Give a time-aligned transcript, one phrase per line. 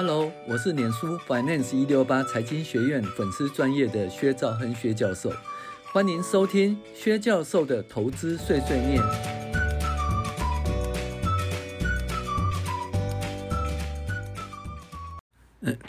[0.00, 5.32] Hello，我是脸书 Finance 一六八财经学院粉丝专业的薛兆亨薛教授，
[5.92, 9.02] 欢迎收听薛教授的投资碎碎念。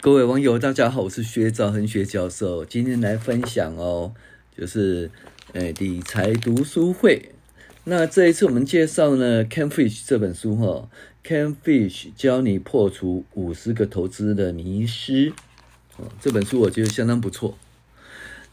[0.00, 4.12] 各位网友大家好，我是薛兆亨薛教授，今天来分享哦，
[4.58, 5.08] 就是
[5.52, 7.30] 呃理财读书会。
[7.84, 10.90] 那这一次我们介绍呢 Can Fish 这本书哈、
[11.22, 15.32] Ken Fish 教你破除五十个投资的迷思，
[15.96, 17.56] 哦，这本书我觉得相当不错。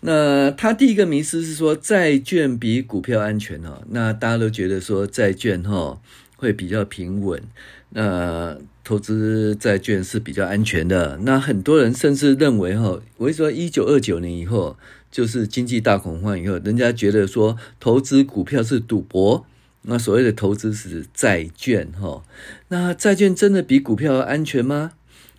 [0.01, 5.99] 那他第一个迷思是说债券比股票安全哈，那大家都觉得说债券哈
[6.35, 7.41] 会比较平稳，
[7.89, 11.17] 那投资债券是比较安全的。
[11.23, 14.77] 那很多人甚至认为哈，我说一九二九年以后
[15.09, 19.45] 就是经济大恐慌以后，人家觉得说投资股票是赌博。
[19.89, 22.21] 那所谓的投资是债券，哈，
[22.67, 24.91] 那债券真的比股票安全吗？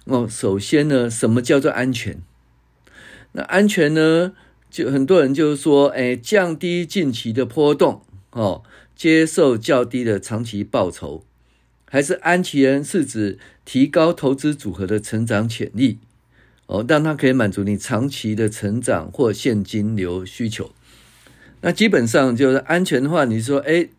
[0.06, 2.22] 哦，首先呢，什么叫做安全？
[3.32, 4.32] 那安全呢，
[4.70, 8.62] 就很多人就是说，哎，降低近期的波动，哦，
[8.96, 11.26] 接受较低的长期报酬，
[11.84, 15.98] 还是安全是指提高投资组合的成长潜力，
[16.64, 20.70] 哦，让它可以满足你长期的成长或现金流需求。
[21.60, 23.90] 那基本上就是安全的话，你说，哎。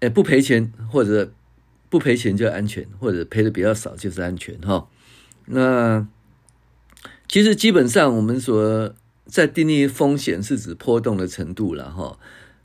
[0.00, 1.30] 哎，不赔钱或者
[1.90, 4.88] 不赔钱就安全，或者赔的比较少就是安全哈。
[5.46, 6.06] 那
[7.28, 8.94] 其实基本上我们说
[9.26, 12.18] 在定义风险是指波动的程度了哈。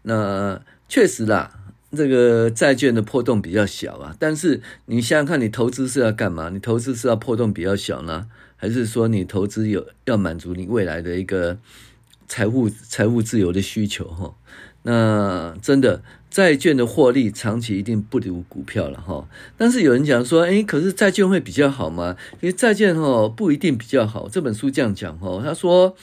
[0.03, 1.59] 那确实啦，
[1.91, 4.15] 这个债券的波动比较小啊。
[4.17, 6.49] 但是你想想看，你投资是要干嘛？
[6.49, 11.57] 你投资是要波动比较小呢，还是说你投资有要满足你未来的一个
[12.29, 14.35] 财务财务自由的需求哈？
[14.83, 16.01] 那真的。
[16.35, 22.17] 债券的获利长期一定不如股票了哈，但是有人讲说，诶，可是债券会比较好吗？
[22.41, 24.27] 因为债券哈不一定比较好。
[24.27, 25.95] 这本书这样讲哈，他说，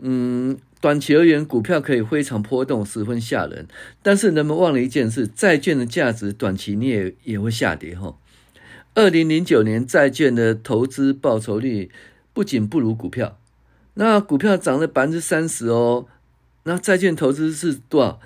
[0.00, 3.66] 嗯，短期而言，股票可以非常波动，十分吓人。
[4.02, 8.14] 但是人们忘了一件事，债券的价值短期你也也会下跌哈。
[8.92, 11.90] 二零零九年债券的投资报酬率
[12.34, 13.38] 不仅不如股票，
[13.94, 16.04] 那股票涨了百分之三十哦，
[16.64, 18.20] 那债券投资是多少？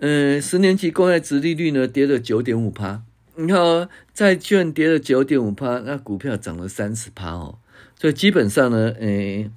[0.00, 3.02] 嗯，十年期公债值利率呢跌了九点五趴，
[3.36, 7.58] 你看哦，债券跌了九点五趴，那股票涨了三十趴哦，
[7.98, 9.50] 所以基本上呢，诶，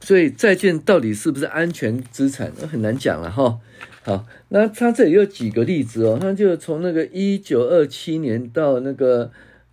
[0.00, 3.58] 所以债券到底是不是安全资产，很难讲了哈。
[4.02, 9.30] 好，那它这里有几个例子哦，它就从那个一九二七年到那个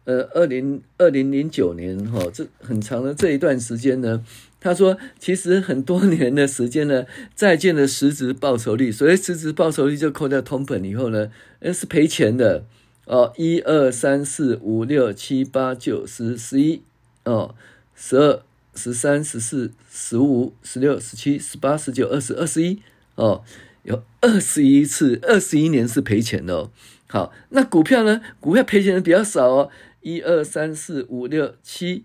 [0.08, 4.24] 呃二零二零零九年哈，这很长的这一段时间呢。
[4.60, 11.30] 他说：“其实很多年的时间呢，债券的实质报酬率，所谓实质报酬率就扣掉通膨以后呢，
[11.60, 12.64] 那是赔钱的
[13.06, 13.34] 哦。
[13.36, 16.82] 一二三四五六七八九十十一
[17.26, 17.54] 哦，
[17.96, 18.42] 十二
[18.74, 22.80] 十三十四十五十六十七十八十九二十二十一
[23.16, 23.44] 哦，
[23.84, 26.72] 有二十一次，二十一年是赔钱的哦。
[27.08, 28.22] 好，那股票呢？
[28.40, 29.70] 股票赔钱的比较少哦。
[30.16, 32.04] 一二三四五六七。”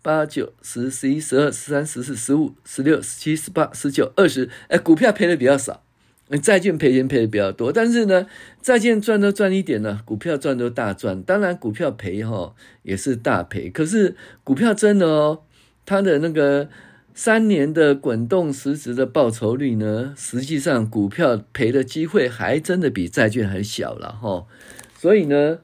[0.00, 5.82] 八九十十一十二十三十四十五十六十七十八十九二十，哎，股票赔的比较少，
[6.40, 7.72] 债券赔钱赔的比较多。
[7.72, 8.26] 但是呢，
[8.62, 11.20] 债券赚都赚一点呢，股票赚都大赚。
[11.22, 12.54] 当然，股票赔哈
[12.84, 13.68] 也是大赔。
[13.68, 14.14] 可是
[14.44, 15.42] 股票真的哦，
[15.84, 16.70] 它的那个
[17.12, 24.46] 三年的滚动实质的报酬率呢，实际上股票赔的机会还真的比债券还小了哈。
[24.96, 25.58] 所以呢，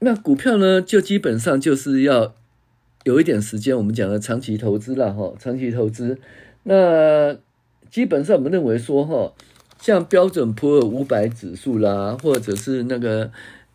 [0.00, 2.34] 那股票呢，就基本上就是要。
[3.04, 6.18] 有一点时间，我们讲的长期投资了哈，长期投资，
[6.64, 7.36] 那
[7.88, 9.32] 基本上我们认为说哈，
[9.80, 13.30] 像标准普尔五百指数啦，或者是那个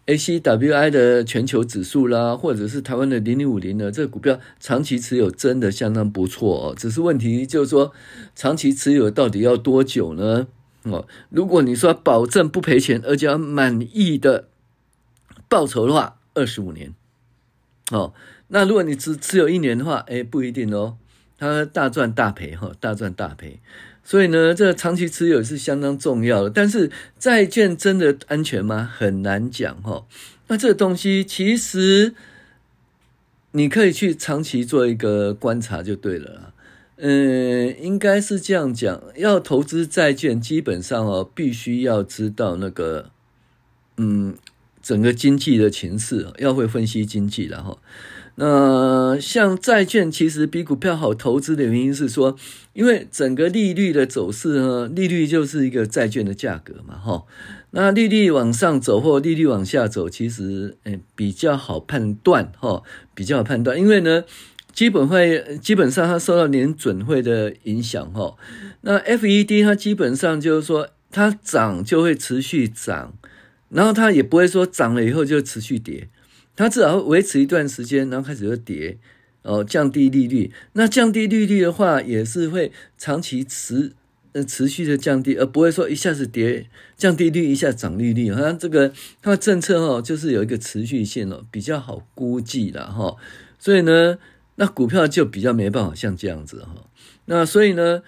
[0.08, 6.76] ACWI 的全球指数啦，或者是台湾的零零五零呢，这个股票长期持有真的相当不错哦。
[6.78, 7.94] 只是问题就是说，
[8.36, 10.48] 长期持有到底要多久呢？
[10.84, 14.50] 哦，如果你说保证不赔钱，而且要满意的
[15.52, 16.94] 报酬的话，二十五年，
[17.92, 18.14] 哦。
[18.48, 20.96] 那如果你只持有一年的话，哎，不一定哦，
[21.38, 23.60] 它大赚大赔哈，大赚大赔。
[24.02, 26.50] 所以呢，这个长期持有是相当重要的。
[26.50, 26.90] 但是
[27.20, 28.90] 债券真的安全吗？
[28.94, 30.06] 很难讲哈。
[30.48, 32.16] 那这个东西其实
[33.52, 36.54] 你可以去长期做一个观察就对了。
[36.96, 43.12] 嗯，应该是这样讲，要投资债券，基本上哦，必须要知道那个
[43.98, 44.36] 嗯
[44.82, 47.80] 整个经济的情势，要会分析经济然后。
[48.36, 52.38] 那，像债券其实比股票好投资的原因是说，
[52.74, 57.24] 因为整个利率的走势呢，利率就是一个债券的价格嘛，哈。
[57.72, 62.82] 那利率往上走或利率往下走，其实诶比较好判断，哈，
[63.14, 64.24] 比较好判断，因为呢，
[64.74, 68.36] 基本会基本上它受到联准会的影响，哈。
[68.82, 73.14] 那 FED 它基本上就是说，它涨就会持续涨，
[73.72, 76.10] 然后它也不会说涨了以后就持续跌。
[76.56, 78.98] 它至少会维持一段时间，然后开始会跌，
[79.42, 80.52] 哦，降低利率。
[80.74, 83.94] 那降低利率的话，也是会长期持
[84.34, 88.32] 呃持续的降低，而不会说一下子跌，降低率一下涨利率。
[88.32, 93.16] 好像这个它的政策哦，就是有一个持续性哦，比较好估计的哈。
[93.58, 94.18] 所以呢，
[94.56, 96.90] 那股票就比较没办法像这样子哈。
[97.26, 98.04] 那所以呢，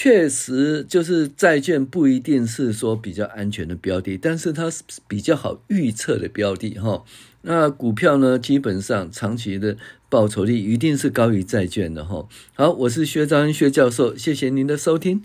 [0.00, 7.02] 确实就是债券不一定是说比较安全的标的，但是它是比较好预测的标的哈。
[7.42, 9.76] 那股票呢，基本上长期的
[10.08, 12.28] 报酬率一定是高于债券的哈。
[12.54, 15.24] 好，我是薛兆亨薛教授，谢谢您的收听。